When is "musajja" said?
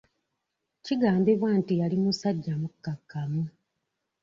2.03-2.53